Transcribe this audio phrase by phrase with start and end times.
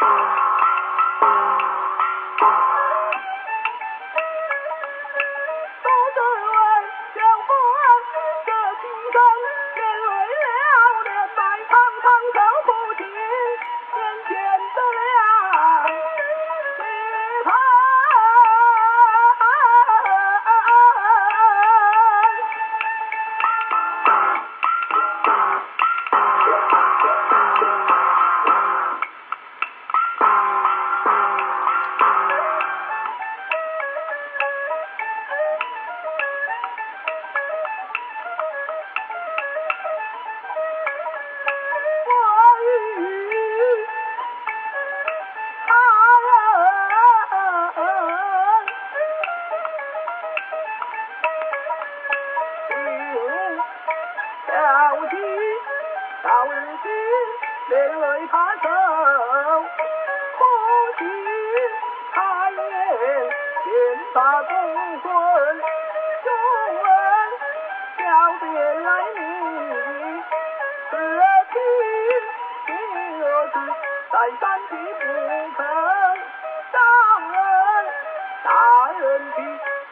[0.00, 0.47] 啊。
[56.82, 56.86] 知
[57.68, 58.66] 另为他受
[60.38, 60.40] 可
[60.98, 61.00] 惜
[62.12, 62.16] 他
[62.50, 62.58] 年
[63.64, 63.66] 见
[64.14, 64.50] 大功
[65.02, 65.04] 勋，
[66.24, 66.26] 终
[66.82, 66.86] 闻
[67.98, 68.00] 小
[68.40, 68.42] 别
[68.80, 69.18] 来你，
[70.90, 70.92] 何
[71.52, 71.54] 必
[72.66, 72.68] 今
[73.22, 73.54] 儿子
[74.12, 75.02] 在山地不
[75.56, 75.58] 肯
[76.72, 76.76] 大
[77.32, 77.36] 人
[78.44, 78.46] 大
[78.92, 79.36] 人的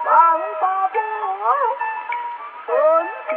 [0.04, 0.10] 王
[0.60, 0.94] 八婆，
[2.66, 2.68] 春
[3.28, 3.34] 去。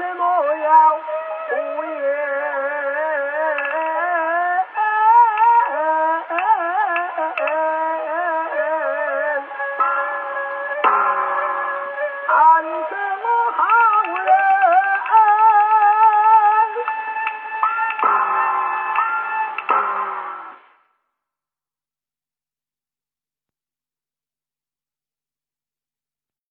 [0.00, 0.24] 什么
[0.56, 0.70] 呀
[1.50, 2.19] 不也